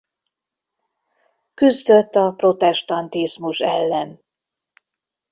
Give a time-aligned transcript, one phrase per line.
[1.53, 4.23] Küzdött a protestantizmus ellen.